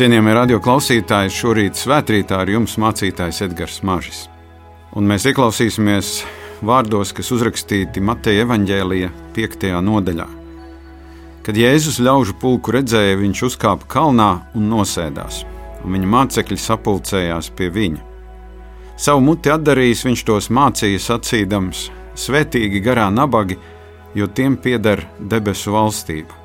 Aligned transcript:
Cienījamie 0.00 0.32
radio 0.32 0.56
klausītāji, 0.64 1.28
šorīt 1.28 1.76
svētkrītā 1.76 2.38
ar 2.40 2.48
jums 2.48 2.78
mācītājs 2.80 3.42
Edgars 3.44 3.82
Mažis. 3.84 4.22
Un 4.96 5.04
mēs 5.04 5.26
ieklausīsimies 5.28 6.12
vārdos, 6.64 7.12
kas 7.12 7.28
uzrakstīti 7.36 8.00
Mateja 8.00 8.46
evaņģēlija 8.46 9.10
5. 9.36 9.66
nodaļā. 9.90 10.26
Kad 11.44 11.60
Jēzus 11.60 12.00
ļaužu 12.00 12.38
pulku 12.40 12.72
redzēja, 12.78 13.20
viņš 13.20 13.44
uzkāpa 13.50 13.92
kalnā 13.98 14.30
un 14.56 14.72
nosēdās, 14.72 15.42
un 15.84 15.98
viņa 15.98 16.12
mācekļi 16.16 16.60
sapulcējās 16.64 17.52
pie 17.60 17.68
viņa. 17.76 18.00
Savu 18.96 19.20
muti 19.28 19.52
atdarījis, 19.52 20.08
viņš 20.08 20.26
tos 20.32 20.48
mācīja 20.48 21.04
sacīdams: 21.10 21.90
Svetīgi 22.16 22.80
garā 22.88 23.10
nabagi, 23.12 23.60
jo 24.16 24.32
tiem 24.32 24.56
pieder 24.56 25.04
debesu 25.20 25.76
valstība. 25.76 26.39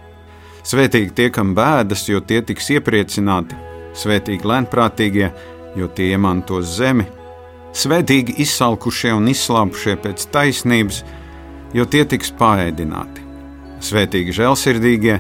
Svētīgi 0.66 1.12
tie, 1.14 1.28
kam 1.30 1.54
bēdas, 1.54 2.08
jo 2.10 2.24
tie 2.26 2.40
tiks 2.42 2.72
iepriecināti, 2.74 3.58
svētīgi 3.94 4.48
lēnprātīgie, 4.50 5.28
jo 5.78 5.90
tie 5.94 6.08
iemantos 6.16 6.72
zemi, 6.80 7.06
svētīgi 7.76 8.40
izsalkušie 8.42 9.12
un 9.14 9.30
izslāpušie 9.30 9.94
pēc 10.02 10.26
taisnības, 10.34 11.04
jo 11.78 11.86
tie 11.86 12.02
tiks 12.10 12.34
pārēdināti, 12.40 13.22
svētīgi 13.86 14.34
žēlsirdīgie, 14.40 15.20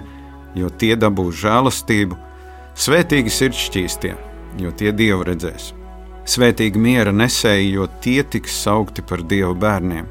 jo 0.57 0.73
tie 0.81 0.95
dabūs 0.97 1.37
žēlastību, 1.43 2.17
svētīgi 2.87 3.37
sirdšķīstie, 3.37 4.15
jo 4.65 4.73
tie 4.73 4.97
dievu 4.97 5.30
redzēs, 5.30 5.75
svētīgi 6.25 6.81
miera 6.81 7.13
nesēji, 7.13 7.73
jo 7.77 7.85
tie 8.02 8.23
tiks 8.25 8.57
saukti 8.65 9.05
par 9.05 9.21
dievu 9.21 9.53
bērniem, 9.61 10.09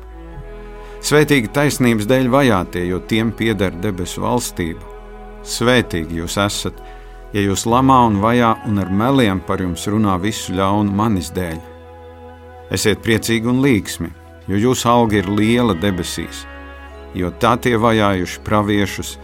svētīgi 1.02 1.50
taisnības 1.58 2.06
dēļ 2.06 2.34
vajātie, 2.38 2.86
jo 2.86 3.02
tiem 3.02 3.34
pieder 3.34 3.74
debesu 3.82 4.22
valstība 4.22 4.93
Svētīgi 5.44 6.22
jūs 6.22 6.38
esat, 6.40 6.78
ja 7.34 7.42
jūs 7.44 7.66
lamā 7.68 8.00
un 8.08 8.20
vajā 8.22 8.54
un 8.68 8.80
ar 8.80 8.90
meliem 8.90 9.42
par 9.44 9.60
jums 9.60 9.86
runā 9.90 10.16
visu 10.22 10.54
ļaunu 10.56 10.94
manis 10.94 11.32
dēļ. 11.36 11.58
Esiet 12.74 13.02
priecīgi 13.04 13.50
un 13.50 13.60
līksmi, 13.64 14.08
jo 14.48 14.60
jūsu 14.68 14.88
alga 14.90 15.20
ir 15.20 15.28
liela 15.28 15.76
debesīs, 15.76 16.46
jo 17.14 17.32
tā 17.40 17.56
tie 17.60 17.76
vajājuši 17.80 18.40
praviešus, 18.46 19.18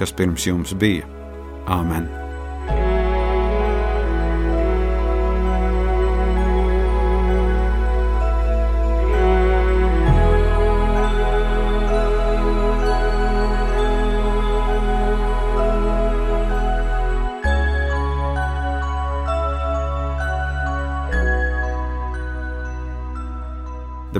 kas 0.00 0.14
pirms 0.16 0.48
jums 0.48 0.72
bija. 0.78 1.04
Āmen! 1.68 2.27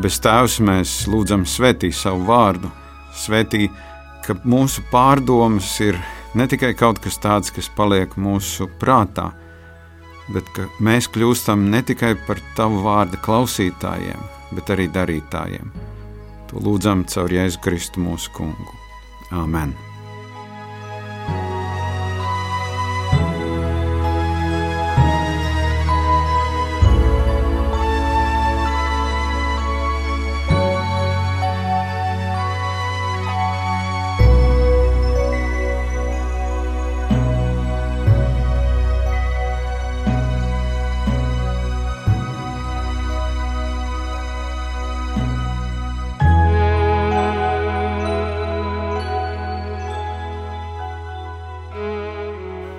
Debes 0.08 0.22
Tēvs, 0.24 0.54
mēs 0.64 0.90
lūdzam 1.12 1.42
svētī 1.44 1.90
savu 1.92 2.22
vārdu, 2.30 2.70
svētī, 3.12 3.66
ka 4.24 4.38
mūsu 4.48 4.80
pārdomas 4.88 5.68
ir 5.84 5.98
ne 6.32 6.46
tikai 6.48 6.70
kaut 6.72 6.96
kas 7.04 7.20
tāds, 7.20 7.52
kas 7.52 7.68
paliek 7.76 8.14
mūsu 8.16 8.70
prātā, 8.80 9.26
bet 10.32 10.48
ka 10.56 10.64
mēs 10.80 11.10
kļūstam 11.12 11.66
ne 11.68 11.82
tikai 11.84 12.14
par 12.24 12.40
tavu 12.56 12.80
vārdu 12.86 13.20
klausītājiem, 13.26 14.22
bet 14.56 14.72
arī 14.72 14.88
darītājiem. 14.96 15.68
To 16.48 16.64
lūdzam 16.64 17.04
caur 17.12 17.36
Jēzu 17.36 17.60
Kristu 17.68 18.00
mūsu 18.08 18.32
kungu. 18.32 18.80
Āmen! 19.28 19.76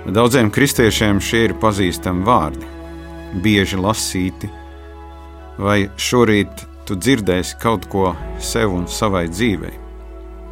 Daudziem 0.10 0.48
kristiešiem 0.50 1.20
šie 1.22 1.44
ir 1.46 1.52
pazīstami 1.62 2.24
vārdi, 2.26 2.66
bieži 3.44 3.78
lasīti, 3.78 4.48
vai 5.62 5.84
šorīt 6.02 6.64
tu 6.88 6.96
dzirdēsi 6.98 7.60
kaut 7.62 7.86
ko 7.92 8.16
sev 8.42 8.74
un 8.74 8.88
savai 8.90 9.28
dzīvei, 9.30 9.76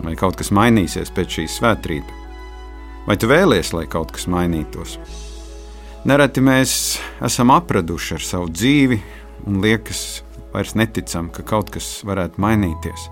vai 0.03 0.13
kaut 0.19 0.37
kas 0.37 0.51
mainīsies 0.53 1.09
pēc 1.15 1.39
šīs 1.39 1.55
svētkrīta, 1.57 2.17
vai 3.07 3.15
tu 3.17 3.29
vēlies, 3.31 3.71
lai 3.73 3.87
kaut 3.89 4.13
kas 4.13 4.27
mainītos. 4.29 4.99
Nereti 6.05 6.43
mēs 6.45 6.75
esam 7.25 7.55
apraduši 7.55 8.13
ar 8.19 8.27
savu 8.27 8.51
dzīvi 8.53 8.99
un 9.49 9.57
liekas, 9.63 10.21
vairs 10.53 10.75
neticam, 10.77 11.31
ka 11.33 11.41
kaut 11.41 11.73
kas 11.73 12.03
varētu 12.05 12.43
mainīties. 12.45 13.07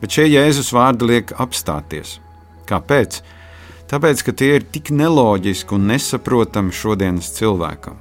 Bet 0.00 0.16
šie 0.16 0.24
Jēzus 0.30 0.72
vārdi 0.72 1.10
liek 1.10 1.36
apstāties. 1.36 2.16
Kāpēc? 2.70 3.20
Tāpēc, 3.90 4.22
ka 4.22 4.32
tie 4.36 4.52
ir 4.58 4.66
tik 4.70 4.92
neloģiski 4.94 5.74
un 5.74 5.88
nesaprotami 5.90 6.74
šodienas 6.74 7.32
cilvēkam. 7.38 7.98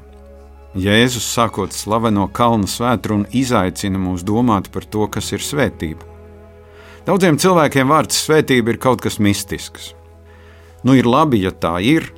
Jēzus 0.78 1.26
sākot 1.34 1.74
slaveno 1.74 2.28
kalnu 2.30 2.70
svētru 2.70 3.18
un 3.18 3.26
izaicina 3.34 3.98
mūs 3.98 4.22
domāt 4.22 4.70
par 4.70 4.86
to, 4.86 5.08
kas 5.10 5.32
ir 5.34 5.42
svētība. 5.42 6.06
Daudziem 7.08 7.40
cilvēkiem 7.42 7.90
vārds 7.90 8.22
svētība 8.28 8.76
ir 8.76 8.78
kaut 8.78 9.02
kas 9.02 9.18
mistisks. 9.18 9.96
Nu, 10.86 10.94
ir 10.94 11.10
labi, 11.10 11.42
ja 11.42 11.50
tā 11.50 11.80
ir, 11.82 12.12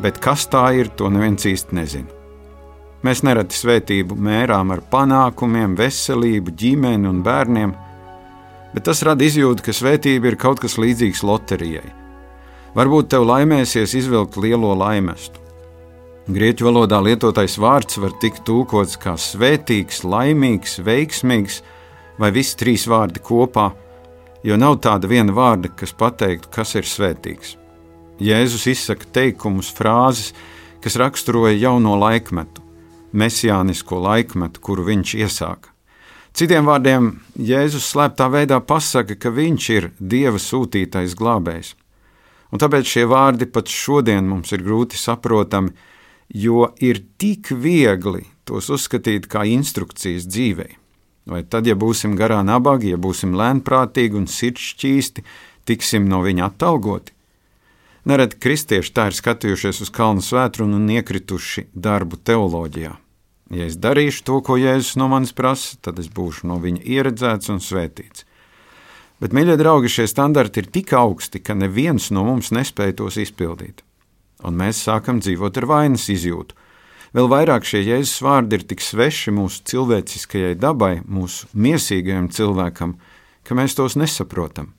bet 0.00 0.16
kas 0.24 0.48
tā 0.48 0.70
ir, 0.80 0.88
to 0.96 1.12
neviens 1.12 1.44
īsti 1.44 1.76
nezina. 1.76 2.20
Mēs 3.04 3.24
nereti 3.26 3.58
svētību 3.58 4.16
mērām 4.16 4.72
ar 4.72 4.80
panākumiem, 4.88 5.76
veselību, 5.76 6.54
ģimeni 6.56 7.10
un 7.10 7.20
bērniem, 7.26 7.74
bet 8.72 8.86
tas 8.88 9.02
rada 9.04 9.26
izjūtu, 9.26 9.66
ka 9.66 9.74
svētība 9.76 10.32
ir 10.32 10.40
kaut 10.40 10.62
kas 10.64 10.78
līdzīgs 10.80 11.26
loterijai 11.26 12.01
Varbūt 12.72 13.10
tev 13.12 13.26
laimēsies 13.28 13.92
izvilkt 13.98 14.38
lielo 14.40 14.70
laimestu. 14.72 15.36
Grieķu 16.32 16.64
valodā 16.70 17.02
lietotais 17.04 17.58
vārds 17.60 17.98
var 18.00 18.14
tikt 18.22 18.46
tulkots 18.48 18.96
kā 18.96 19.12
svētīgs, 19.20 20.00
laimīgs, 20.08 20.78
veiksmīgs 20.80 21.58
vai 22.16 22.30
visi 22.32 22.56
trīs 22.56 22.86
vārdi 22.88 23.20
kopā, 23.20 23.66
jo 24.46 24.56
nav 24.56 24.78
tāda 24.86 25.10
viena 25.10 25.34
vārda, 25.36 25.68
kas 25.68 25.92
pateiktu, 25.92 26.48
kas 26.54 26.72
ir 26.80 26.88
svētīgs. 26.88 27.58
Jēzus 28.22 28.64
izsaka 28.72 29.10
teikumus, 29.18 29.68
frāzes, 29.76 30.32
kas 30.80 30.96
raksturoja 30.96 31.52
jauno 31.58 31.98
laikmetu, 32.00 32.64
mesijānisko 33.12 34.00
laikmetu, 34.00 34.64
kuru 34.64 34.88
viņš 34.88 35.14
iesāka. 35.20 35.68
Citiem 36.32 36.64
vārdiem, 36.64 37.12
Jēzus 37.36 37.92
slēptā 37.92 38.32
veidā 38.32 38.62
pasaka, 38.64 39.18
ka 39.20 39.28
viņš 39.28 39.70
ir 39.76 39.92
Dieva 40.00 40.40
sūtītais 40.40 41.18
glābējs. 41.18 41.74
Un 42.52 42.60
tāpēc 42.60 42.88
šie 42.88 43.06
vārdi 43.08 43.48
pat 43.48 43.70
šodien 43.72 44.28
mums 44.28 44.52
ir 44.52 44.64
grūti 44.64 45.00
saprotami, 45.00 45.72
jo 46.28 46.68
ir 46.84 47.00
tik 47.20 47.50
viegli 47.56 48.26
tos 48.48 48.68
uzskatīt 48.72 49.28
kā 49.32 49.46
instrukcijas 49.48 50.28
dzīvei. 50.28 50.76
Vai 51.32 51.44
tad, 51.46 51.68
ja 51.70 51.76
būsim 51.78 52.16
garā 52.18 52.40
nabagi, 52.44 52.92
ja 52.92 52.98
būsim 52.98 53.36
lēnprātīgi 53.38 54.18
un 54.18 54.26
sirdšķīsti, 54.26 55.22
tiksim 55.70 56.08
no 56.10 56.20
viņa 56.24 56.48
atalgoti? 56.50 57.14
Nereti 58.10 58.40
kristieši 58.42 58.90
tā 58.96 59.06
ir 59.08 59.14
skatījušies 59.14 59.84
uz 59.84 59.92
kalnu 59.94 60.24
svētru 60.26 60.66
un 60.66 60.90
iekrituši 60.90 61.68
darbu 61.72 62.18
teoloģijā. 62.26 62.96
Ja 63.52 63.68
es 63.68 63.76
darīšu 63.78 64.24
to, 64.26 64.40
ko 64.42 64.56
Jēzus 64.58 64.96
no 64.98 65.06
manis 65.12 65.34
prasa, 65.36 65.76
tad 65.78 66.00
es 66.02 66.08
būšu 66.10 66.48
no 66.50 66.56
viņa 66.58 66.82
ieredzēts 66.82 67.52
un 67.52 67.62
svētīts. 67.62 68.26
Bet, 69.22 69.30
mīļie 69.30 69.54
draugi, 69.54 69.86
šie 69.86 70.08
standarti 70.10 70.64
ir 70.64 70.68
tik 70.74 70.90
augsti, 70.98 71.38
ka 71.38 71.54
neviens 71.54 72.08
no 72.10 72.24
mums 72.26 72.48
nespēja 72.50 72.96
tos 72.98 73.20
izpildīt. 73.22 73.84
Un 74.42 74.56
mēs 74.58 74.80
sākam 74.82 75.20
dzīvot 75.22 75.60
ar 75.60 75.66
vainas 75.70 76.08
izjūtu. 76.10 76.56
Vēl 77.14 77.28
vairāk 77.30 77.62
šie 77.68 77.84
jēzus 77.84 78.18
vārdi 78.24 78.58
ir 78.58 78.64
tik 78.66 78.80
sveši 78.82 79.30
mūsu 79.36 79.60
cilvēciskajai 79.70 80.56
dabai, 80.58 80.96
mūsu 81.06 81.46
miesīgajam 81.54 82.32
cilvēkam, 82.34 82.96
ka 83.46 83.54
mēs 83.54 83.76
tos 83.78 83.94
nesaprotam. 84.00 84.72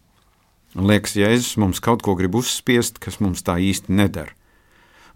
Un 0.75 0.89
liekas, 0.89 1.13
Jēzus 1.15 1.55
mums 1.61 1.79
kaut 1.85 2.01
ko 2.03 2.15
grib 2.17 2.35
uzspiest, 2.35 2.97
kas 2.99 3.19
mums 3.21 3.45
tā 3.45 3.59
īsti 3.61 3.93
nedara. 3.93 4.33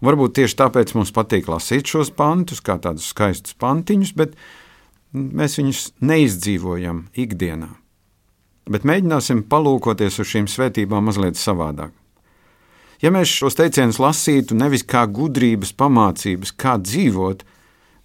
Varbūt 0.00 0.36
tieši 0.38 0.56
tāpēc 0.60 0.94
mums 0.94 1.12
patīk 1.12 1.50
lasīt 1.50 1.90
šos 1.90 2.14
pantus, 2.14 2.62
kā 2.64 2.78
tādus 2.78 3.10
skaistus 3.10 3.58
pantiņus, 3.58 4.14
bet 4.14 4.38
mēs 5.12 5.58
viņus 5.58 5.82
neizdzīvojam 5.98 7.08
ikdienā 7.18 7.74
bet 8.70 8.84
mēģināsim 8.88 9.44
palūkoties 9.50 10.20
uz 10.22 10.28
šīm 10.32 10.48
svētībām 10.50 11.08
mazliet 11.08 11.40
savādāk. 11.40 11.94
Ja 13.02 13.12
mēs 13.14 13.30
šos 13.30 13.54
teicienus 13.58 14.00
lasītu 14.02 14.56
nevis 14.58 14.82
kā 14.82 15.04
gudrības 15.06 15.70
pamācības, 15.78 16.52
kā 16.58 16.76
dzīvot, 16.82 17.44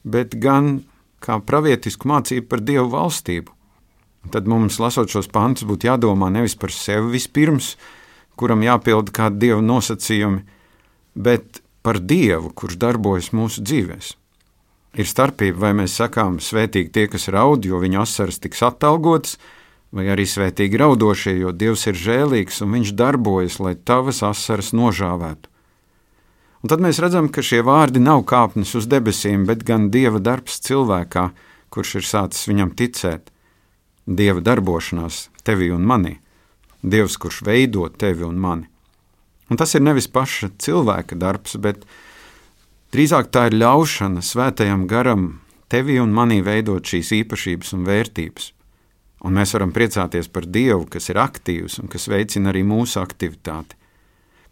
bet 0.05 0.37
gan 0.41 0.83
kā 1.23 1.39
pravietisku 1.41 2.09
mācību 2.11 2.49
par 2.51 2.61
Dievu 2.61 2.91
valstību, 2.93 3.53
tad 4.31 4.47
mums, 4.47 4.79
lasot 4.79 5.09
šos 5.11 5.31
pantus, 5.33 5.65
būtu 5.67 5.89
jādomā 5.89 6.29
nevis 6.31 6.55
par 6.59 6.71
sevi 6.71 7.15
vispirms, 7.15 7.73
kuram 8.39 8.63
jāpilda 8.65 9.13
kādi 9.13 9.47
Dieva 9.47 9.61
nosacījumi, 9.65 10.43
bet 11.15 11.63
par 11.83 11.99
Dievu, 11.99 12.53
kurš 12.55 12.77
darbojas 12.81 13.31
mūsu 13.35 13.63
dzīvēm. 13.65 14.03
Ir 14.93 15.09
starpība, 15.09 15.57
vai 15.57 15.73
mēs 15.81 15.95
sakām, 15.97 16.37
svētīgi 16.37 16.91
tie, 16.93 17.07
kas 17.09 17.25
raud, 17.33 17.65
jo 17.65 17.79
viņu 17.81 18.03
asaras 18.03 18.37
tiks 18.37 18.61
atalgotas, 18.61 19.39
vai 19.39 19.62
arī 19.93 20.25
svētīgi 20.25 20.79
raudošie, 20.81 21.35
jo 21.37 21.51
Dievs 21.53 21.85
ir 21.91 21.97
žēlīgs 21.99 22.61
un 22.65 22.73
Viņš 22.73 22.93
darbojas, 22.97 23.59
lai 23.61 23.75
tavas 23.75 24.23
asaras 24.25 24.71
nožāvētu. 24.73 25.49
Un 26.63 26.71
tad 26.71 26.81
mēs 26.81 27.01
redzam, 27.03 27.27
ka 27.29 27.43
šie 27.43 27.59
vārdi 27.61 27.99
nav 27.99 28.23
kāpnes 28.25 28.71
uz 28.79 28.87
debesīm, 28.87 29.43
bet 29.45 29.65
gan 29.67 29.91
Dieva 29.91 30.21
darbs 30.23 30.61
cilvēkā, 30.63 31.29
kurš 31.69 31.95
ir 31.99 32.07
sācis 32.07 32.47
viņam 32.47 32.71
ticēt. 32.79 33.29
Dieva 34.07 34.41
darbošanās 34.41 35.27
tevī 35.43 35.69
un 35.75 35.85
manī, 35.85 36.17
Dievs, 36.81 37.19
kurš 37.19 37.43
veido 37.45 37.85
tevi 37.89 38.25
un 38.25 38.39
mani. 38.39 38.67
Un 39.51 39.59
tas 39.59 39.75
ir 39.75 39.83
nevis 39.83 40.07
paša 40.07 40.49
cilvēka 40.57 41.19
darbs, 41.19 41.55
bet 41.59 41.85
Drīzāk 42.93 43.31
tā 43.33 43.47
ir 43.49 43.55
ļaušana 43.57 44.21
svētajam 44.21 44.83
garam 44.85 45.23
tevi 45.69 45.95
un 45.97 46.11
manī 46.13 46.43
veidot 46.45 46.85
šīs 46.85 47.09
īpašības 47.23 47.73
un 47.73 47.87
vērtības. 47.87 48.51
Un 49.23 49.37
mēs 49.37 49.53
varam 49.55 49.71
priecāties 49.75 50.27
par 50.31 50.47
Dievu, 50.47 50.85
kas 50.91 51.07
ir 51.11 51.19
aktīvs 51.21 51.79
un 51.81 51.91
kas 51.91 52.09
veicina 52.11 52.51
arī 52.51 52.65
mūsu 52.67 52.99
aktivitāti. 52.99 53.77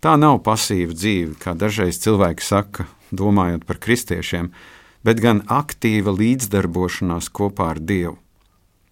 Tā 0.01 0.15
nav 0.18 0.39
pasīva 0.45 0.95
dzīve, 0.95 1.35
kā 1.41 1.53
dažreiz 1.53 2.00
cilvēki 2.01 2.45
saka, 2.45 2.88
domājot 3.12 3.68
par 3.68 3.81
kristiešiem, 3.83 4.50
bet 5.03 5.19
gan 5.21 5.44
aktīva 5.51 6.13
līdzdarbošanās 6.15 7.29
kopā 7.29 7.73
ar 7.75 7.83
Dievu. 7.83 8.15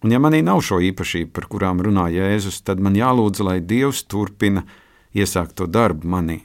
Un 0.04 0.14
ja 0.14 0.20
manī 0.20 0.40
nav 0.44 0.62
šo 0.64 0.78
īpašību, 0.84 1.32
par 1.32 1.48
kurām 1.50 1.82
runā 1.84 2.06
Jēzus, 2.12 2.62
tad 2.64 2.80
man 2.80 2.94
jālūdz, 2.96 3.42
lai 3.44 3.58
Dievs 3.60 4.04
turpina 4.08 4.62
iesākt 5.16 5.58
to 5.60 5.66
darbu 5.68 6.08
manī 6.08 6.38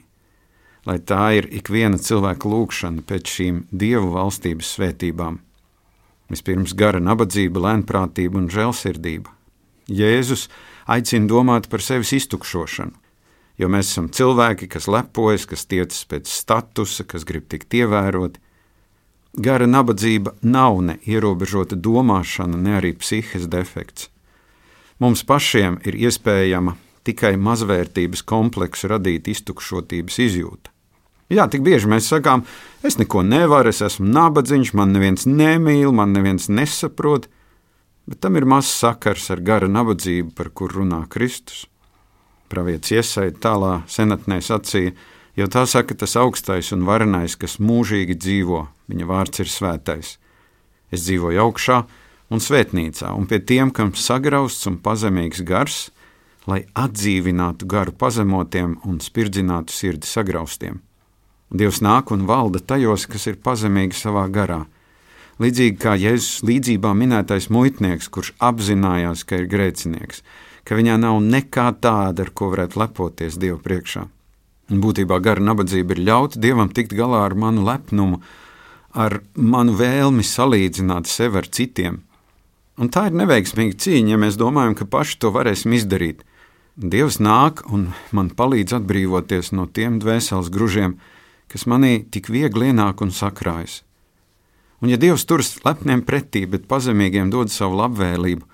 lai 0.86 1.00
tā 1.02 1.22
ir 1.40 1.48
ikviena 1.58 1.98
cilvēka 1.98 2.48
lūkšana 2.48 3.04
pēc 3.06 3.32
šīm 3.36 3.62
dievu 3.74 4.12
valstības 4.14 4.70
svētībām. 4.76 5.40
Vispirms 6.32 6.74
gara 6.74 7.00
nabadzība, 7.02 7.62
lēnprātība 7.68 8.40
un 8.40 8.48
žēlsirdība. 8.50 9.30
Jēzus 9.86 10.48
aicina 10.90 11.28
domāt 11.30 11.68
par 11.70 11.84
sevis 11.84 12.10
iztukšošanu, 12.16 12.96
jo 13.62 13.68
mēs 13.70 13.92
esam 13.92 14.08
cilvēki, 14.10 14.66
kas 14.72 14.88
lepojas, 14.90 15.46
kas 15.46 15.66
tiecas 15.70 16.02
pēc 16.10 16.30
statusa, 16.30 17.06
kas 17.06 17.26
grib 17.28 17.46
tikt 17.50 17.74
ievēroti. 17.78 18.42
Gara 19.36 19.68
nabadzība 19.68 20.32
nav 20.42 20.80
ne 20.82 20.96
ierobežota 21.06 21.76
domāšana, 21.76 22.56
ne 22.56 22.78
arī 22.80 22.94
psihes 22.96 23.46
defekts. 23.52 24.08
Mums 24.98 25.22
pašiem 25.28 25.76
ir 25.84 25.98
iespējama 26.08 26.72
tikai 27.04 27.36
mazvērtības 27.36 28.24
kompleksu 28.26 28.88
radīt 28.90 29.28
iztukšotības 29.28 30.18
izjūta. 30.24 30.72
Jā, 31.26 31.48
tik 31.50 31.64
bieži 31.66 31.88
mēs 31.90 32.06
sakām, 32.06 32.44
es 32.86 33.00
neko 33.00 33.24
nevaru, 33.26 33.72
es 33.72 33.82
esmu 33.82 34.06
nabadzīgs, 34.14 34.70
man 34.78 34.92
neviens 34.94 35.26
nemīl, 35.26 35.90
man 35.90 36.12
neviens 36.14 36.46
nesaprot, 36.46 37.26
bet 38.06 38.20
tam 38.22 38.38
ir 38.38 38.46
maz 38.46 38.70
sakars 38.70 39.26
ar 39.34 39.42
gara 39.42 39.66
nabadzību, 39.66 40.30
par 40.38 40.52
kur 40.54 40.76
runā 40.78 41.02
Kristus. 41.10 41.64
Pravietis 42.46 42.94
iesaistīja 42.94 43.40
tālā 43.42 43.72
senatnē 43.90 44.38
sacīja, 44.38 44.94
jo 45.34 45.50
tā 45.50 45.66
saka 45.66 45.98
tas 45.98 46.14
augstais 46.14 46.70
un 46.76 46.86
varenais, 46.86 47.34
kas 47.34 47.58
mūžīgi 47.58 48.14
dzīvo, 48.22 48.62
viņa 48.86 49.10
vārds 49.10 49.42
ir 49.42 49.50
svētais. 49.50 50.14
Es 50.94 51.08
dzīvoju 51.08 51.42
augšā 51.42 51.82
un 52.30 52.38
svētnīcā, 52.38 53.10
un 53.18 53.26
pie 53.26 53.42
tiem, 53.42 53.74
kam 53.74 53.96
sagrausts 53.98 54.70
un 54.70 54.78
pazemīgs 54.78 55.42
gars, 55.42 55.88
lai 56.46 56.62
atdzīvinātu 56.78 57.66
garu 57.66 57.98
pazemotiem 57.98 58.78
un 58.86 59.02
spirdzinātu 59.02 59.74
sirdi 59.74 60.06
sagraustiem. 60.06 60.85
Dievs 61.50 61.78
nāk 61.84 62.10
un 62.10 62.26
valda 62.26 62.58
tajos, 62.58 63.06
kas 63.06 63.28
ir 63.30 63.38
pazemīgi 63.38 63.94
savā 63.94 64.26
garā. 64.32 64.64
Līdzīgi 65.38 65.76
kā 65.78 65.94
Jēzus 66.00 66.42
līdzībā 66.48 66.94
minētais 66.96 67.50
muitnieks, 67.52 68.08
kurš 68.08 68.32
apzinājās, 68.40 69.22
ka 69.28 69.42
ir 69.42 69.50
grēcinieks, 69.52 70.22
ka 70.64 70.78
viņā 70.78 70.96
nav 70.98 71.20
nekā 71.22 71.68
tāda, 71.84 72.24
ar 72.24 72.32
ko 72.32 72.50
varētu 72.54 72.80
lepoties 72.80 73.36
Dievu 73.38 73.60
priekšā. 73.62 74.06
Un 74.72 74.82
būtībā 74.82 75.20
gara 75.22 75.44
nabadzība 75.44 75.94
ir 75.94 76.02
ļaut 76.08 76.38
Dievam 76.42 76.72
tikt 76.72 76.96
galā 76.96 77.22
ar 77.28 77.36
manu 77.38 77.66
lepnumu, 77.68 78.22
ar 78.96 79.20
manu 79.36 79.76
vēlmi 79.78 80.24
salīdzināt 80.26 81.06
sevi 81.06 81.38
ar 81.42 81.46
citiem. 81.46 82.00
Un 82.76 82.90
tā 82.92 83.06
ir 83.08 83.14
neveiksmīga 83.20 83.76
cīņa, 83.84 84.16
ja 84.16 84.18
mēs 84.20 84.38
domājam, 84.40 84.74
ka 84.76 84.88
paši 84.88 85.20
to 85.20 85.30
varēsim 85.36 85.76
izdarīt. 85.76 86.24
Dievs 86.76 87.20
nāk 87.22 87.62
un 87.72 87.92
man 88.12 88.32
palīdz 88.36 88.80
atbrīvoties 88.80 89.52
no 89.56 89.68
tiem 89.68 90.00
dvēseles 90.02 90.50
gružiem, 90.52 90.96
kas 91.52 91.66
manī 91.70 92.04
tik 92.10 92.30
viegli 92.32 92.70
ienāk 92.72 93.02
un 93.04 93.12
sakrājas. 93.14 93.82
Un 94.82 94.92
ja 94.92 94.98
Dievs 95.00 95.24
turas 95.24 95.54
lepniem 95.64 96.02
pretī, 96.04 96.44
bet 96.46 96.68
pazemīgiem 96.68 97.30
dod 97.32 97.52
savu 97.52 97.78
labvēlību, 97.80 98.44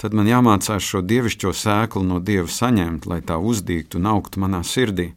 tad 0.00 0.14
man 0.16 0.28
jāmācās 0.28 0.84
šo 0.84 1.02
dievišķo 1.04 1.52
sēklu 1.52 2.04
no 2.04 2.20
Dieva 2.20 2.48
saņemt, 2.48 3.08
lai 3.10 3.20
tā 3.24 3.36
uzdīgtu 3.36 4.00
un 4.00 4.08
augtu 4.12 4.40
manā 4.40 4.62
sirdī. 4.64 5.10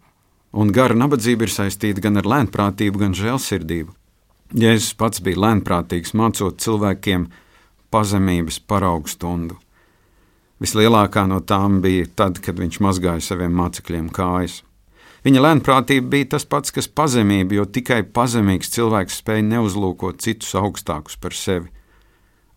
Un 0.51 0.73
gara 0.73 0.97
nabadzība 0.97 1.45
ir 1.45 1.53
saistīta 1.53 2.03
gan 2.03 2.19
ar 2.19 2.27
lēnprātību, 2.27 2.99
gan 3.03 3.15
žēlsirdību. 3.15 3.93
Jēzus 4.59 4.95
pats 4.97 5.21
bija 5.21 5.43
lēnprātīgs, 5.45 6.15
mācot 6.17 6.57
cilvēkiem 6.63 7.27
pazemības 7.93 8.57
paraugu 8.65 9.11
stundu. 9.11 9.59
Vislielākā 10.59 11.27
no 11.29 11.39
tām 11.39 11.79
bija 11.83 12.07
tad, 12.19 12.41
kad 12.43 12.57
viņš 12.59 12.79
mazgāja 12.83 13.23
saviem 13.23 13.53
mācekļiem 13.55 14.09
kājas. 14.11 14.63
Viņa 15.25 15.41
lēnprātība 15.43 16.13
bija 16.13 16.29
tas 16.35 16.45
pats, 16.47 16.71
kas 16.71 16.87
pazemība, 16.87 17.57
jo 17.59 17.65
tikai 17.67 18.03
pazemīgs 18.15 18.71
cilvēks 18.71 19.19
spēja 19.19 19.43
neuzlūkot 19.49 20.21
citus 20.23 20.55
augstākus 20.55 21.19
par 21.19 21.35
sevi. 21.35 21.67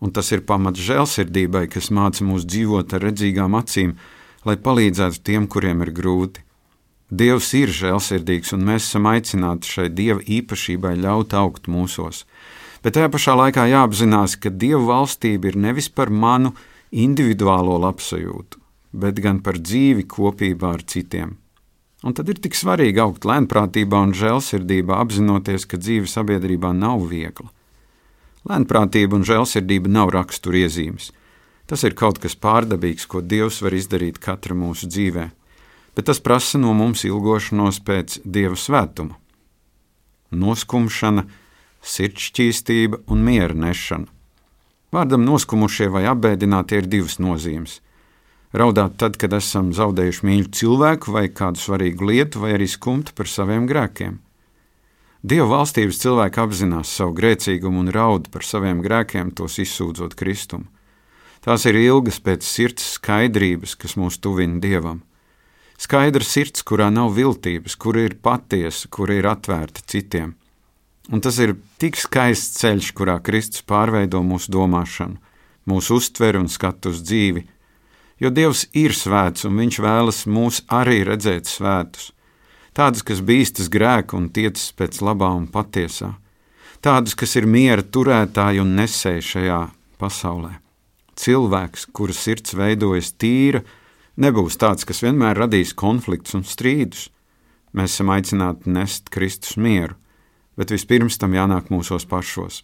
Un 0.03 0.15
tas 0.15 0.31
ir 0.35 0.45
pamats 0.47 0.83
žēlsirdībai, 0.83 1.67
kas 1.71 1.91
māca 1.95 2.25
mūs 2.27 2.47
dzīvot 2.47 2.95
ar 2.95 3.05
redzīgām 3.07 3.55
acīm, 3.59 3.97
lai 4.47 4.57
palīdzētu 4.59 5.23
tiem, 5.27 5.47
kuriem 5.51 5.83
ir 5.83 5.93
grūti. 5.95 6.43
Dievs 7.13 7.51
ir 7.59 7.71
žēlsirdīgs, 7.77 8.55
un 8.57 8.65
mēs 8.67 8.87
esam 8.89 9.11
aicināti 9.11 9.69
šai 9.69 9.91
dieva 9.93 10.23
īpašībai 10.23 10.95
ļaut 11.03 11.35
augt 11.37 11.69
mūsos. 11.69 12.25
Bet 12.83 12.97
tajā 12.97 13.11
pašā 13.13 13.37
laikā 13.39 13.67
jāapzinās, 13.71 14.39
ka 14.41 14.51
dieva 14.51 14.83
valstība 14.89 15.51
ir 15.51 15.61
nevis 15.67 15.91
par 15.93 16.11
manu 16.11 16.55
individuālo 16.91 17.77
labsajūtu, 17.85 18.59
bet 19.05 19.21
gan 19.23 19.43
par 19.45 19.61
dzīvi 19.61 20.09
kopībā 20.09 20.73
ar 20.79 20.87
citiem. 20.89 21.42
Un 22.03 22.15
tad 22.19 22.33
ir 22.33 22.41
tik 22.43 22.57
svarīgi 22.59 22.99
augt 22.99 23.27
lēnprātībā 23.29 24.01
un 24.09 24.13
žēlsirdībā, 24.19 24.97
apzinoties, 25.05 25.67
ka 25.71 25.79
dzīve 25.79 26.11
sabiedrībā 26.11 26.73
nav 26.75 27.05
viegla. 27.11 27.47
Lēnprātība 28.51 29.21
un 29.21 29.27
žēlsirdība 29.27 29.91
nav 29.91 30.11
raksturiezīmes. 30.17 31.13
Tas 31.71 31.85
ir 31.87 31.95
kaut 31.95 32.19
kas 32.19 32.35
pārdabīgs, 32.35 33.07
ko 33.07 33.23
Dievs 33.23 33.61
var 33.63 33.77
izdarīt 33.79 34.19
katra 34.19 34.57
mūsu 34.59 34.91
dzīvē, 34.91 35.29
bet 35.95 36.09
tas 36.11 36.19
prasa 36.19 36.59
no 36.59 36.75
mums 36.75 37.07
ilgošanos 37.07 37.79
pēc 37.87 38.19
Dieva 38.27 38.59
svētuma. 38.59 39.15
Noskumšana, 40.35 41.29
sirdsšķīstība 41.87 43.05
un 43.07 43.23
miera 43.23 43.55
nešana. 43.55 44.11
Vārdam 44.93 45.23
noskumušie 45.23 45.87
vai 45.93 46.03
apbēdinātie 46.11 46.83
ir 46.83 46.91
divas 46.91 47.21
nozīmes 47.23 47.79
raudāt 48.53 48.99
tad, 49.01 49.17
kad 49.21 49.33
esam 49.37 49.73
zaudējuši 49.77 50.27
mīļu 50.29 50.51
cilvēku 50.59 51.15
vai 51.15 51.29
kādu 51.33 51.61
svarīgu 51.63 52.11
lietu, 52.11 52.43
vai 52.45 52.55
arī 52.57 52.69
skumt 52.69 53.15
par 53.17 53.31
saviem 53.31 53.67
grēkiem. 53.71 54.19
Dieva 55.23 55.47
valstības 55.53 56.01
cilvēki 56.03 56.41
apzinās 56.43 56.91
savu 56.97 57.15
grēcīgumu 57.15 57.85
un 57.85 57.93
raud 57.95 58.27
par 58.35 58.43
saviem 58.43 58.81
grēkiem, 58.83 59.31
tos 59.39 59.61
izsūdzot 59.63 60.17
Kristumu. 60.19 60.67
Tās 61.43 61.65
ir 61.67 61.79
ilgas 61.79 62.21
pēc 62.23 62.47
sirds 62.47 62.85
skaidrības, 62.99 63.75
kas 63.79 63.97
mūs 63.99 64.19
tuvina 64.23 64.61
Dievam. 64.63 65.01
Skaidra 65.79 66.23
sirds, 66.23 66.63
kurā 66.63 66.87
nav 66.95 67.15
viltības, 67.17 67.75
kur 67.75 67.99
ir 67.99 68.15
patiesa, 68.23 68.87
kur 68.91 69.11
ir 69.11 69.27
atvērta 69.27 69.83
citiem. 69.87 70.37
Un 71.11 71.23
tas 71.23 71.39
ir 71.43 71.57
tik 71.83 71.99
skaists 71.99 72.61
ceļš, 72.61 72.93
kurā 72.95 73.17
Kristus 73.27 73.65
pārveido 73.67 74.21
mūsu 74.23 74.53
domāšanu, 74.55 75.19
mūsu 75.67 75.99
uztveri 75.99 76.39
un 76.39 76.47
skatu 76.51 76.93
uz 76.95 77.03
dzīvi, 77.03 77.43
jo 78.23 78.31
Dievs 78.31 78.69
ir 78.79 78.95
svēts 78.95 79.47
un 79.49 79.59
Viņš 79.59 79.79
vēlas 79.83 80.25
mūs 80.31 80.63
arī 80.71 81.03
redzēt 81.09 81.51
svētus. 81.51 82.13
Tādus, 82.73 83.03
kas 83.05 83.21
bīstas 83.21 83.69
grēku 83.69 84.17
un 84.17 84.31
tiecas 84.33 84.71
pēc 84.79 85.03
labā 85.05 85.29
un 85.37 85.49
patiesā, 85.51 86.15
tādus, 86.81 87.17
kas 87.19 87.37
ir 87.37 87.45
miera 87.45 87.83
turētāji 87.83 88.63
un 88.63 88.77
nesēji 88.79 89.27
šajā 89.33 89.63
pasaulē. 90.01 90.55
Cilvēks, 91.21 91.91
kura 91.93 92.15
sirds 92.17 92.55
veidojas 92.57 93.13
tīra, 93.21 93.61
nebūs 94.17 94.57
tāds, 94.57 94.87
kas 94.89 95.03
vienmēr 95.05 95.43
radīs 95.45 95.75
konflikts 95.77 96.33
un 96.39 96.47
strīdus, 96.49 97.11
Mēs 97.73 97.95
esam 97.95 98.11
aicināti 98.13 98.69
nest 98.69 99.09
Kristus 99.13 99.57
mieru, 99.57 99.97
bet 100.61 100.73
vispirms 100.75 101.17
tam 101.21 101.33
jānāk 101.33 101.71
mūsos 101.73 102.05
pašos. 102.09 102.63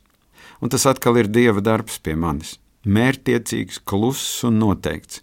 Un 0.61 0.69
tas 0.73 0.85
atkal 0.91 1.17
ir 1.17 1.31
Dieva 1.33 1.63
darbs 1.65 1.97
pie 2.05 2.15
manis- 2.15 2.59
mērķtiecīgs, 2.97 3.81
kluss 3.85 4.45
un 4.45 4.59
noteikts, 4.61 5.23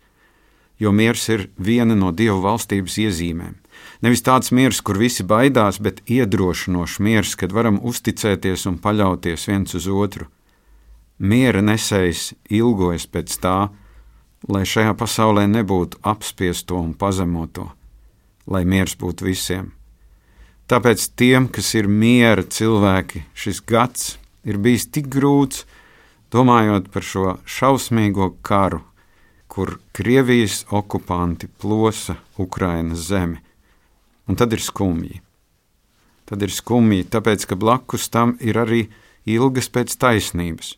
jo 0.80 0.92
miers 0.92 1.30
ir 1.30 1.50
viena 1.58 1.96
no 1.96 2.12
Dieva 2.12 2.40
valstības 2.44 2.98
iezīmēm. 3.06 3.56
Nevis 4.04 4.24
tāds 4.26 4.52
miers, 4.52 4.82
kur 4.82 5.00
visi 5.00 5.24
baidās, 5.24 5.80
bet 5.80 6.02
iedrošinošs 6.12 7.00
miers, 7.00 7.36
kad 7.40 7.56
varam 7.56 7.80
uzticēties 7.82 8.68
un 8.70 8.80
paļauties 8.84 9.48
viens 9.50 9.76
uz 9.78 9.88
otru. 9.88 10.28
Miera 11.18 11.62
nesējs 11.64 12.34
ilgojas 12.52 13.08
pēc 13.08 13.38
tā, 13.40 13.58
lai 14.52 14.66
šajā 14.68 14.94
pasaulē 15.00 15.46
nebūtu 15.48 16.02
apspiesto 16.04 16.78
un 16.78 16.94
pazemoto, 16.94 17.70
lai 18.46 18.66
miers 18.68 18.98
būtu 19.00 19.26
visiem. 19.26 19.72
Tāpēc 20.68 21.08
tiem, 21.16 21.48
kas 21.48 21.72
ir 21.78 21.88
miera 21.88 22.44
cilvēki, 22.44 23.24
šis 23.38 23.62
gads 23.70 24.16
ir 24.46 24.58
bijis 24.58 24.88
tik 24.90 25.08
grūts, 25.14 25.64
domājot 26.34 26.90
par 26.92 27.06
šo 27.06 27.38
šausmīgo 27.46 28.34
karu, 28.46 28.82
kur 29.56 29.78
Krievijas 29.96 30.66
okupanti 30.70 31.48
plosa 31.48 32.16
Ukrainas 32.38 33.08
zemi. 33.08 33.38
Un 34.28 34.36
tad 34.36 34.54
ir 34.54 34.60
skumji. 34.60 35.22
Tad 36.26 36.42
ir 36.44 36.52
skumji, 36.52 37.06
tāpēc 37.08 37.46
ka 37.48 37.56
blakus 37.56 38.10
tam 38.12 38.34
ir 38.44 38.60
arī 38.60 38.82
ilgas 39.24 39.70
pēc 39.72 39.96
taisnības. 40.02 40.74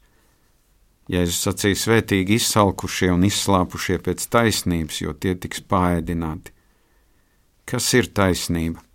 Jēzus 1.09 1.39
sacīja, 1.47 1.79
svētīgi 1.81 2.37
izsalkušie 2.37 3.09
un 3.15 3.25
izslāpušie 3.25 3.97
pēc 4.05 4.27
taisnības, 4.29 5.01
jo 5.01 5.15
tie 5.17 5.33
tiks 5.33 5.65
pāēdināti. 5.65 6.53
Kas 7.65 7.89
ir 7.97 8.11
taisnība? 8.13 8.85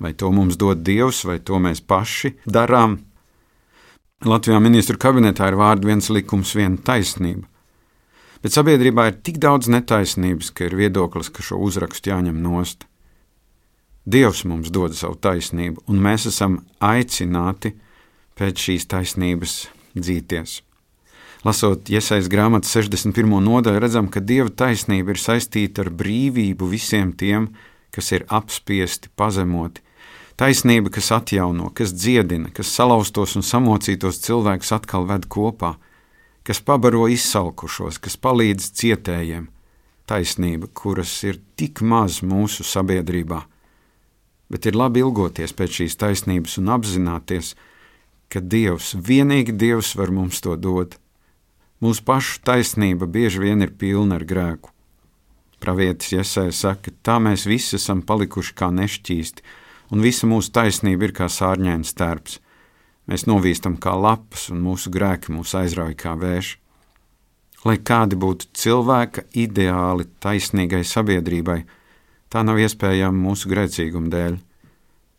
Vai 0.00 0.14
to 0.16 0.32
mums 0.32 0.56
dod 0.56 0.80
Dievs, 0.86 1.26
vai 1.28 1.36
to 1.42 1.60
mēs 1.60 1.84
paši 1.84 2.32
darām? 2.48 2.96
Latvijā 4.24 4.56
ministru 4.62 4.96
kabinetā 4.96 5.52
ir 5.52 5.60
vārdi 5.60 5.92
viens 5.92 6.08
likums, 6.08 6.56
viena 6.56 6.80
taisnība. 6.80 7.44
Bet 8.42 8.54
sabiedrībā 8.54 9.08
ir 9.08 9.18
tik 9.26 9.40
daudz 9.42 9.66
netaisnības, 9.72 10.52
ka 10.54 10.68
ir 10.68 10.76
viedoklis, 10.78 11.32
ka 11.34 11.42
šo 11.42 11.58
uzrakstu 11.66 12.12
jāņem 12.12 12.38
nost. 12.42 12.86
Dievs 14.08 14.44
mums 14.48 14.70
dod 14.72 14.94
savu 14.96 15.18
taisnību, 15.20 15.82
un 15.90 15.98
mēs 16.00 16.28
esam 16.30 16.62
aicināti 16.80 17.74
pēc 18.38 18.64
šīs 18.68 18.86
taisnības 18.88 19.58
dzīties. 19.98 20.62
Lasot 21.46 21.90
iesaistīts 21.90 22.30
grāmatas 22.32 22.72
61. 22.74 23.36
nodaļu, 23.44 23.82
redzam, 23.82 24.08
ka 24.10 24.22
Dieva 24.22 24.50
taisnība 24.50 25.14
ir 25.14 25.20
saistīta 25.22 25.84
ar 25.84 25.92
brīvību 25.94 26.70
visiem 26.70 27.12
tiem, 27.14 27.50
kas 27.94 28.10
ir 28.14 28.24
apspiesti, 28.26 29.10
pazemoti. 29.18 29.84
Taisnība, 30.38 30.90
kas 30.94 31.10
atjauno, 31.14 31.70
kas 31.74 31.92
dziedina, 31.94 32.50
kas 32.54 32.70
salauztos 32.70 33.34
un 33.38 33.46
samocītos 33.46 34.20
cilvēkus 34.22 34.74
atkal 34.76 35.06
ved 35.10 35.26
kopā, 35.30 35.74
kas 36.48 36.62
pabaro 36.64 37.04
izsalkušos, 37.12 38.00
kas 38.00 38.16
palīdz 38.16 38.72
cietējiem. 38.80 39.50
Taisnība, 40.08 40.70
kuras 40.72 41.12
ir 41.28 41.36
tik 41.60 41.84
maz 41.84 42.22
mūsu 42.24 42.64
sabiedrībā 42.64 43.42
bet 44.48 44.66
ir 44.66 44.76
labi 44.76 45.02
ilgoties 45.04 45.52
pēc 45.56 45.80
šīs 45.80 45.98
taisnības 46.00 46.56
un 46.60 46.72
apzināties, 46.72 47.52
ka 48.32 48.40
Dievs, 48.40 48.94
vienīgi 48.96 49.54
Dievs 49.56 49.94
var 49.96 50.12
mums 50.12 50.40
to 50.44 50.56
dot. 50.56 50.96
Mūsu 51.84 52.02
pašu 52.04 52.40
taisnība 52.44 53.06
bieži 53.06 53.44
vien 53.44 53.62
ir 53.62 53.76
pilna 53.78 54.18
ar 54.18 54.24
grēku. 54.28 54.72
Pravietis 55.62 56.12
Iesai 56.14 56.50
saka, 56.54 56.92
tā 57.02 57.18
mēs 57.22 57.46
visi 57.46 57.76
esam 57.78 58.02
palikuši 58.06 58.54
kā 58.58 58.70
nešķīsti, 58.74 59.44
un 59.94 60.02
visa 60.02 60.26
mūsu 60.30 60.52
taisnība 60.54 61.08
ir 61.08 61.14
kā 61.16 61.28
sārņēns 61.30 61.94
tērps. 61.98 62.38
Mēs 63.08 63.24
novīstam 63.28 63.78
kā 63.80 63.94
lapas, 63.96 64.50
un 64.52 64.60
mūsu 64.62 64.92
grēki 64.92 65.32
mūs 65.32 65.54
aizrauj 65.56 65.96
kā 65.98 66.12
vējš. 66.20 66.56
Lai 67.64 67.78
kādi 67.80 68.16
būtu 68.20 68.52
cilvēka 68.54 69.24
ideāli 69.34 70.06
taisnīgai 70.22 70.84
sabiedrībai, 70.86 71.62
Tā 72.28 72.42
nav 72.44 72.60
iespējama 72.60 73.24
mūsu 73.24 73.48
grēcīguma 73.48 74.10
dēļ. 74.12 74.34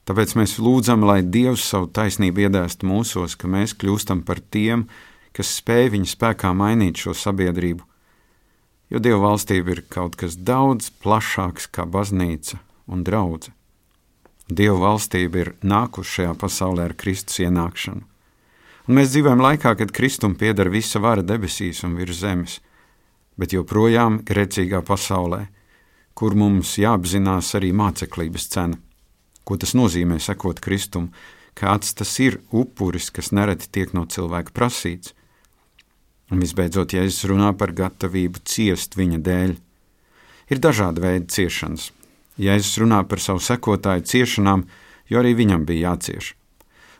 Tāpēc 0.05 0.33
mēs 0.37 0.55
lūdzam, 0.61 1.05
lai 1.09 1.21
Dievs 1.25 1.65
savu 1.65 1.89
taisnību 1.93 2.45
iedēst 2.45 2.85
mūsos, 2.85 3.35
ka 3.37 3.49
mēs 3.49 3.73
kļūstam 3.81 4.21
par 4.25 4.41
tiem, 4.53 4.85
kas 5.33 5.55
spēj 5.57 5.89
viņa 5.95 6.09
spēkā 6.13 6.53
mainīt 6.57 7.01
šo 7.01 7.15
sabiedrību. 7.17 7.85
Jo 8.93 9.01
Dieva 9.01 9.23
valstība 9.25 9.73
ir 9.73 9.83
kaut 9.89 10.17
kas 10.21 10.37
daudz 10.37 10.89
plašāks 11.01 11.69
kā 11.73 11.85
baznīca 11.89 12.61
un 12.89 13.05
draudzene. 13.05 13.58
Dieva 14.49 14.79
valstība 14.81 15.43
ir 15.43 15.53
nākusi 15.61 16.19
šajā 16.19 16.33
pasaulē 16.41 16.89
ar 16.89 16.97
Kristus 16.97 17.39
ienākšanu. 17.43 18.01
Un 18.89 18.97
mēs 18.97 19.13
dzīvojam 19.13 19.43
laikā, 19.45 19.75
kad 19.77 19.93
Kristum 19.93 20.33
pieder 20.35 20.71
visa 20.73 20.99
vara 20.99 21.21
debesīs 21.21 21.83
un 21.85 21.93
virs 21.99 22.23
zemes, 22.23 22.57
bet 23.37 23.53
joprojām 23.53 24.23
grēcīgā 24.25 24.81
pasaulē– 24.85 25.45
kur 26.19 26.35
mums 26.35 26.73
jāapzinās 26.75 27.53
arī 27.55 27.69
māceklības 27.71 28.47
cena. 28.51 28.79
Ko 29.47 29.55
tas 29.55 29.71
nozīmē 29.77 30.17
sekot 30.19 30.59
Kristum, 30.59 31.07
kāds 31.55 31.93
tas 31.95 32.11
ir 32.19 32.41
upuris, 32.51 33.07
kas 33.15 33.31
nereti 33.31 33.69
tiek 33.71 33.93
no 33.95 34.03
cilvēka 34.03 34.51
prasīts. 34.55 35.13
Un 36.29 36.43
visbeidzot, 36.43 36.91
Jēzus 36.93 37.29
runā 37.31 37.53
par 37.57 37.71
gatavību 37.77 38.43
ciest 38.45 38.99
viņa 38.99 39.21
dēļ. 39.29 39.55
Ir 40.51 40.61
dažādi 40.61 41.05
veidi 41.05 41.31
ciešanas. 41.37 41.87
Jēzus 42.39 42.79
runā 42.79 43.03
par 43.07 43.19
savu 43.19 43.41
sekotāju 43.43 44.05
ciešanām, 44.07 44.63
jo 45.11 45.19
arī 45.19 45.35
viņam 45.35 45.65
bija 45.67 45.91
jācieš. 45.91 46.33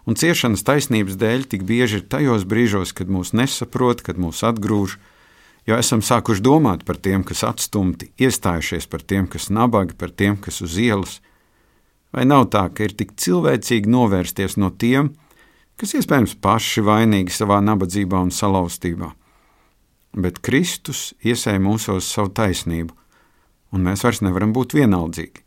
Un 0.09 0.17
ciešanas 0.17 0.65
taisnības 0.65 1.15
dēļ 1.21 1.45
tik 1.51 1.63
bieži 1.69 1.99
ir 1.99 2.07
tajos 2.11 2.45
brīžos, 2.49 2.91
kad 2.97 3.11
mūs 3.11 3.31
nesaprot, 3.37 4.01
kad 4.01 4.17
mūs 4.17 4.41
atgrūž, 4.47 4.97
jo 5.69 5.77
esam 5.77 6.01
sākuši 6.01 6.43
domāt 6.43 6.85
par 6.87 6.97
tiem, 6.97 7.23
kas 7.23 7.43
atstumti, 7.45 8.09
iestājušies 8.17 8.89
par 8.89 9.03
tiem, 9.05 9.27
kas 9.29 9.51
nabagi, 9.53 9.93
par 9.93 10.09
tiem, 10.09 10.39
kas 10.41 10.63
uz 10.65 10.79
ielas. 10.81 11.19
Vai 12.15 12.25
nav 12.25 12.47
tā, 12.49 12.65
ka 12.73 12.87
ir 12.87 12.95
tik 12.97 13.13
cilvēcīgi 13.21 13.91
novērsties 13.91 14.57
no 14.57 14.71
tiem, 14.73 15.13
kas 15.77 15.93
iespējams 15.99 16.39
paši 16.41 16.83
vainīgi 16.87 17.35
savā 17.35 17.59
nabadzībā 17.61 18.17
un 18.17 18.33
salauztībā? 18.33 19.11
Bet 20.17 20.41
Kristus 20.41 21.11
iesēja 21.21 21.61
mūsos 21.61 22.09
savu 22.09 22.33
taisnību, 22.33 22.95
un 23.73 23.85
mēs 23.85 24.03
vairs 24.05 24.23
nevaram 24.25 24.53
būt 24.55 24.75
vienaldzīgi. 24.77 25.43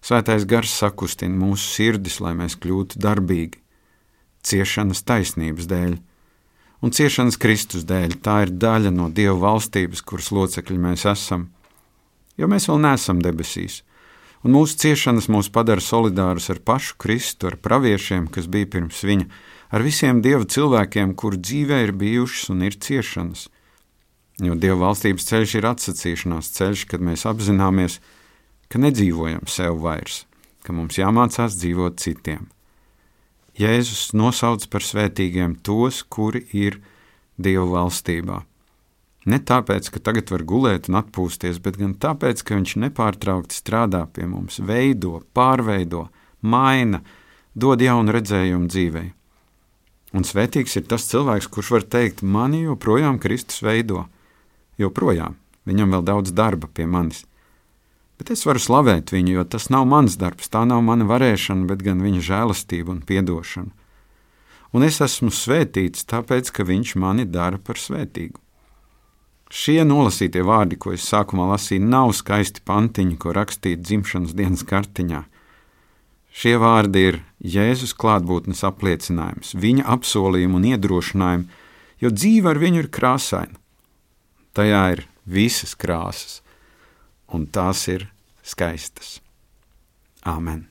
Svētais 0.00 0.46
gars 0.48 0.72
sakustina 0.72 1.36
mūsu 1.36 1.66
sirdis, 1.74 2.20
lai 2.24 2.32
mēs 2.38 2.56
kļūtu 2.60 3.00
darbīgi, 3.04 3.60
ciešanas 4.48 5.04
taisnības 5.04 5.68
dēļ 5.68 5.98
un 6.80 6.94
ciešanas 6.96 7.36
Kristus 7.40 7.84
dēļ. 7.88 8.16
Tā 8.24 8.40
ir 8.46 8.54
daļa 8.56 8.92
no 8.94 9.10
Dieva 9.12 9.36
valstības, 9.42 10.00
kuras 10.00 10.30
locekļi 10.32 10.78
mēs 10.80 11.04
esam. 11.10 11.50
Jo 12.40 12.48
mēs 12.48 12.70
vēl 12.70 12.80
neesam 12.80 13.20
debesīs, 13.20 13.82
un 14.40 14.54
mūsu 14.56 14.78
ciešanas 14.80 15.28
mūs 15.28 15.50
padara 15.52 15.84
solidārus 15.84 16.48
ar 16.52 16.62
pašu 16.64 16.96
Kristu, 17.00 17.50
ar 17.50 17.58
praviešiem, 17.60 18.30
kas 18.32 18.48
bija 18.48 18.70
pirms 18.72 19.02
viņa, 19.04 19.28
ar 19.76 19.84
visiem 19.84 20.22
Dieva 20.24 20.48
cilvēkiem, 20.48 21.12
kuru 21.12 21.36
dzīvē 21.36 21.82
ir 21.84 21.92
bijušas 21.92 22.54
un 22.54 22.64
ir 22.64 22.78
ciešanas. 22.80 23.48
Jo 24.40 24.56
Dieva 24.56 24.86
valstības 24.86 25.26
ceļš 25.28 25.54
ir 25.58 25.68
atsacīšanās 25.68 26.52
ceļš, 26.56 26.86
kad 26.88 27.02
mēs 27.04 27.26
apzināmies, 27.28 27.98
ka 28.72 28.80
nedzīvojam 28.80 29.44
sev 29.50 29.82
vairs, 29.84 30.24
ka 30.64 30.72
mums 30.72 30.96
jāmācās 30.96 31.58
dzīvot 31.60 32.00
citiem. 32.00 32.46
Jēzus 33.60 34.14
nosauc 34.16 34.64
par 34.72 34.86
svētīgiem 34.86 35.58
tos, 35.66 36.00
kuri 36.08 36.46
ir 36.56 36.78
Dieva 37.40 37.66
valstībā. 37.68 38.38
Ne 39.28 39.36
tāpēc, 39.44 39.90
ka 39.92 40.00
tagad 40.00 40.30
var 40.32 40.46
gulēt 40.48 40.88
un 40.88 40.96
atpūsties, 41.02 41.58
bet 41.60 41.76
gan 41.76 41.92
tāpēc, 42.00 42.40
ka 42.40 42.56
viņš 42.56 42.76
nepārtraukti 42.86 43.58
strādā 43.58 44.06
pie 44.08 44.24
mums, 44.28 44.56
veido, 44.64 45.20
pārveido, 45.36 46.06
maina, 46.40 47.02
dod 47.52 47.82
jaunu 47.84 48.14
redzējumu 48.16 48.70
dzīvei. 48.72 49.10
Un 50.16 50.24
svētīgs 50.26 50.78
ir 50.80 50.88
tas 50.88 51.04
cilvēks, 51.10 51.50
kurš 51.52 51.74
var 51.76 51.84
teikt, 51.84 52.24
mani 52.24 52.64
joprojām 52.64 53.20
Kristus 53.20 53.60
veido, 53.62 54.06
joprojām, 54.78 55.34
viņam 55.66 55.96
vēl 55.96 56.06
daudz 56.12 56.36
darba 56.36 56.70
pie 56.70 56.86
manis 56.86 57.24
bet 58.20 58.34
es 58.34 58.44
varu 58.44 58.60
slavēt 58.60 59.14
viņu, 59.14 59.38
jo 59.38 59.46
tas 59.48 59.70
nav 59.72 59.86
mans 59.88 60.18
darbs, 60.20 60.50
tā 60.52 60.66
nav 60.68 60.82
mana 60.84 61.06
varēšana, 61.08 61.64
bet 61.70 61.80
gan 61.86 62.02
viņa 62.04 62.20
žēlastība 62.26 62.92
un 62.92 63.00
atdošana. 63.00 63.72
Un 64.76 64.84
es 64.84 65.00
esmu 65.00 65.32
svētīts, 65.32 66.04
tāpēc, 66.04 66.52
ka 66.52 66.66
viņš 66.68 66.94
mani 67.00 67.24
dara 67.24 67.56
par 67.58 67.80
svētīgu. 67.80 68.36
Šie 69.50 69.80
nolasītie 69.88 70.44
vārdi, 70.46 70.76
ko 70.78 70.92
es 70.94 71.08
sākumā 71.08 71.48
lasīju, 71.54 71.82
nav 71.82 72.12
skaisti 72.14 72.62
pantiņi, 72.62 73.16
ko 73.18 73.32
rakstīt 73.34 73.80
dzimšanas 73.82 74.36
dienas 74.36 74.62
kartiņā. 74.68 75.24
Šie 76.30 76.54
vārdi 76.60 77.06
ir 77.08 77.18
Jēzus 77.40 77.96
klātbūtnes 77.98 78.60
apliecinājums, 78.68 79.56
viņa 79.56 79.88
apsolījuma 79.96 80.60
un 80.60 80.68
iedrošinājuma, 80.74 81.64
jo 82.04 82.12
dzīve 82.14 82.52
ar 82.52 82.60
viņu 82.62 82.84
ir 82.84 82.92
krāsaina. 82.94 83.59
Tajā 84.50 84.80
ir 84.96 85.04
visas 85.30 85.76
krāsas, 85.78 86.40
un 87.30 87.44
tās 87.46 87.84
ir 87.86 88.08
skaistas. 88.42 89.20
Āmen! 90.26 90.66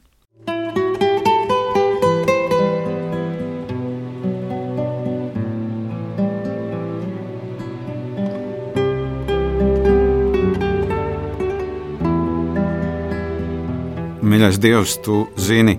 Mīļais 14.30 14.60
Dievs, 14.62 14.98
tu 15.02 15.24
zini, 15.40 15.78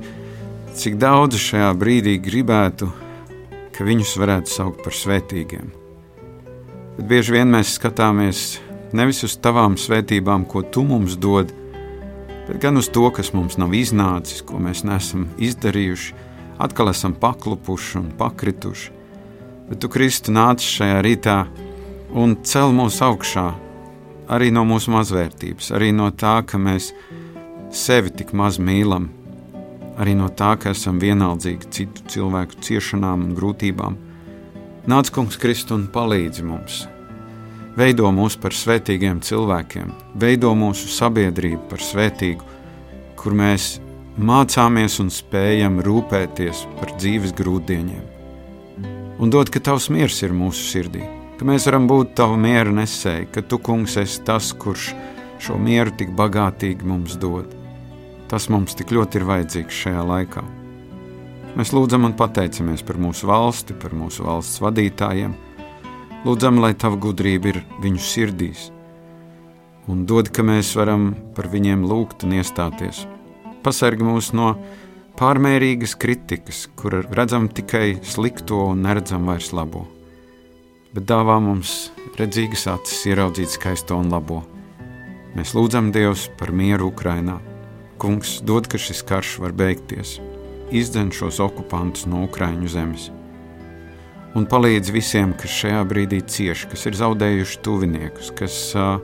cik 0.75 0.97
daudz 0.99 1.37
šajā 1.39 1.69
brīdī 1.79 2.17
gribētu, 2.25 2.89
ka 3.77 3.85
viņus 3.87 4.17
varētu 4.19 4.57
saukt 4.57 4.83
par 4.89 4.97
svētīgiem 4.97 5.80
Bet 7.01 7.07
bieži 7.09 7.33
vien 7.33 7.49
mēs 7.49 7.79
skatāmies 7.79 8.41
nevis 8.93 9.23
uz 9.25 9.33
tavām 9.41 9.79
svētībām, 9.81 10.43
ko 10.45 10.61
tu 10.61 10.83
mums 10.85 11.15
dod, 11.17 11.49
bet 12.45 12.59
gan 12.61 12.77
uz 12.77 12.91
to, 12.93 13.07
kas 13.17 13.31
mums 13.33 13.57
nav 13.57 13.73
iznācis, 13.73 14.43
ko 14.45 14.61
mēs 14.61 14.83
neesam 14.85 15.23
izdarījuši, 15.41 16.11
atkal 16.61 16.91
esam 16.93 17.15
paklupuši 17.17 17.97
un 18.03 18.11
pakrituši. 18.19 18.93
Bet 19.71 19.81
tu, 19.81 19.89
Kristu, 19.89 20.35
nāc 20.37 20.61
šajā 20.61 20.99
rītā 21.07 21.39
un 22.21 22.37
cel 22.45 22.77
mūs 22.77 23.01
augšā 23.07 23.47
arī 24.37 24.51
no 24.53 24.67
mūsu 24.69 24.93
mazvērtības, 24.93 25.73
arī 25.81 25.95
no 25.97 26.11
tā, 26.13 26.43
ka 26.45 26.61
mēs 26.61 26.91
sevi 27.73 28.13
tik 28.13 28.37
maz 28.37 28.61
mīlam, 28.61 29.09
arī 29.97 30.19
no 30.21 30.29
tā, 30.29 30.53
ka 30.61 30.77
esam 30.77 31.01
vienaldzīgi 31.01 31.73
citu 31.79 32.05
cilvēku 32.13 32.61
ciešanām 32.61 33.25
un 33.31 33.35
grūtībām. 33.41 34.01
Nāc, 34.89 35.11
Kungs, 35.13 35.37
Kristus, 35.37 35.75
un 35.77 35.83
palīdzi 35.93 36.43
mums! 36.47 36.87
Veido 37.77 38.09
mūs 38.17 38.39
par 38.41 38.55
svētīgiem 38.57 39.19
cilvēkiem, 39.21 39.91
veido 40.17 40.55
mūsu 40.57 40.89
sabiedrību 40.89 41.67
par 41.69 41.83
svētīgu, 41.85 42.47
kur 43.21 43.37
mēs 43.37 43.75
mācāmies 44.17 44.97
un 45.05 45.11
spējam 45.13 45.83
rūpēties 45.85 46.63
par 46.79 46.95
dzīves 46.97 47.35
grūtdieniem. 47.37 48.07
Un 49.21 49.33
dod, 49.33 49.53
ka 49.53 49.61
tavs 49.61 49.91
miers 49.93 50.17
ir 50.25 50.33
mūsu 50.33 50.65
sirdī, 50.71 51.05
ka 51.37 51.45
mēs 51.45 51.69
varam 51.69 51.85
būt 51.91 52.15
tavu 52.17 52.41
miera 52.41 52.73
nesēji, 52.73 53.29
ka 53.35 53.45
tu, 53.45 53.61
kungs, 53.61 53.99
esi 54.01 54.25
tas, 54.25 54.49
kurš 54.57 54.95
šo 55.45 55.59
mieru 55.61 55.93
tik 55.93 56.17
bagātīgi 56.17 56.89
mums 56.89 57.21
dod. 57.21 57.53
Tas 58.33 58.49
mums 58.49 58.81
tik 58.81 58.97
ļoti 58.97 59.21
ir 59.21 59.29
vajadzīgs 59.29 59.85
šajā 59.85 60.09
laikā. 60.15 60.47
Mēs 61.59 61.73
lūdzam 61.75 62.07
un 62.07 62.13
pateicamies 62.15 62.85
par 62.87 62.99
mūsu 63.03 63.27
valsti, 63.27 63.75
par 63.75 63.95
mūsu 63.97 64.23
valsts 64.23 64.61
vadītājiem. 64.63 65.33
Lūdzam, 66.23 66.61
lai 66.63 66.75
tava 66.79 66.99
gudrība 67.01 67.51
ir 67.51 67.59
viņu 67.83 68.03
sirdīs, 68.05 68.69
un 69.91 70.05
dod, 70.07 70.31
ka 70.31 70.45
mēs 70.47 70.75
varam 70.79 71.11
par 71.35 71.49
viņiem 71.51 71.83
lūgt 71.89 72.27
un 72.27 72.37
iestāties. 72.39 73.03
Pasargi 73.65 74.07
mūs 74.07 74.31
no 74.37 74.53
pārmērīgas 75.19 75.97
kritikas, 76.01 76.67
kur 76.79 77.01
redzam 77.11 77.49
tikai 77.49 77.99
slikto 78.07 78.63
un 78.71 78.85
neredzam 78.87 79.27
vairs 79.27 79.51
labo. 79.57 79.87
Bet 80.95 81.09
dāvā 81.11 81.41
mums 81.43 81.91
redzīgas 82.21 82.69
acis 82.71 83.07
ieraudzīt 83.11 83.57
skaisto 83.57 83.99
un 83.99 84.11
labo. 84.13 84.45
Mēs 85.35 85.55
lūdzam 85.57 85.91
Dievu 85.95 86.19
par 86.39 86.51
mieru 86.55 86.91
Ukrajinā 86.91 87.41
Kungs 88.01 88.39
dod, 88.41 88.65
ka 88.65 88.79
šis 88.81 89.03
karš 89.05 89.35
var 89.43 89.53
beigties, 89.53 90.15
izdzen 90.71 91.11
šos 91.15 91.41
okupantus 91.43 92.07
no 92.11 92.25
Ukraiņu 92.27 92.71
zemes. 92.71 93.09
Un 94.39 94.47
palīdz 94.47 94.93
visiem, 94.95 95.33
kas 95.35 95.51
šajā 95.63 95.81
brīdī 95.91 96.21
cieš, 96.23 96.69
kas 96.71 96.87
ir 96.87 96.99
zaudējuši 97.01 97.59
tuviniekus, 97.67 98.31
kas 98.39 98.59
uh, 98.79 99.01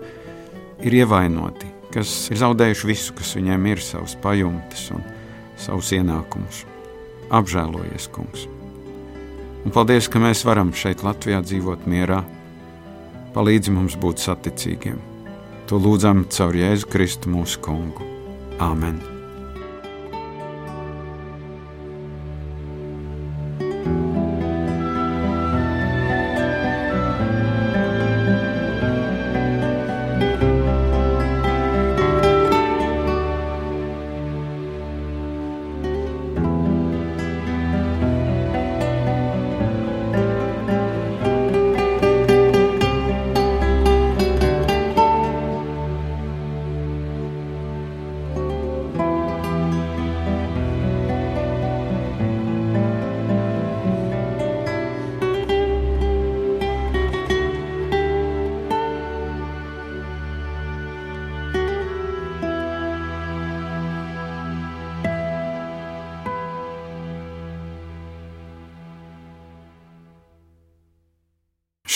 ir 0.87 1.01
ievainoti, 1.03 1.67
kas 1.95 2.13
ir 2.31 2.39
zaudējuši 2.45 2.91
visu, 2.93 3.17
kas 3.19 3.35
viņiem 3.39 3.67
ir, 3.73 3.83
savas 3.83 4.15
pajumtes 4.23 4.87
un 4.95 5.03
savus 5.59 5.91
ienākumus. 5.97 6.63
Apžēlojies, 7.35 8.07
Kungs! 8.15 8.47
Un 9.67 9.75
paldies, 9.75 10.07
ka 10.07 10.23
mēs 10.23 10.45
varam 10.47 10.71
šeit 10.71 11.03
Latvijā 11.03 11.41
dzīvot 11.43 11.89
mierā. 11.91 12.21
Palīdzi 13.35 13.75
mums 13.75 13.99
būt 13.99 14.23
saticīgiem. 14.23 15.03
To 15.67 15.83
lūdzam 15.83 16.23
caur 16.31 16.55
Jēzu 16.55 16.87
Kristu 16.95 17.35
mūsu 17.35 17.59
Kungu. 17.67 18.07
Amen. 18.63 19.16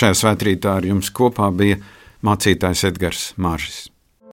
Šajā 0.00 0.16
svētkrītā 0.16 0.78
ar 0.78 0.86
jums 0.88 1.10
kopā 1.12 1.50
bija 1.52 1.76
mācītājs 2.24 2.86
Edgars 2.88 3.24
Māržis. 3.36 3.90